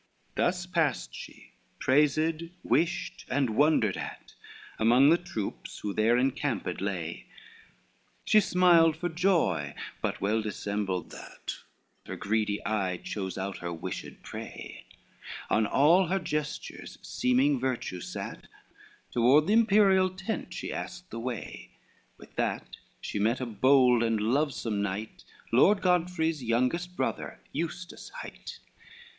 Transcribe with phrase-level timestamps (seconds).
[0.29, 4.33] XXXIII Thus passed she, praised, wished, and wondered at,
[4.79, 7.27] Among the troops who there encamped lay,
[8.25, 11.53] She smiled for joy, but well dissembled that,
[12.07, 14.85] Her greedy eye chose out her wished prey;
[15.51, 18.47] On all her gestures seeming virtue sat,
[19.11, 21.73] Toward the imperial tent she asked the way:
[22.17, 28.57] With that she met a bold and lovesome knight, Lord Godfrey's youngest brother, Eustace hight.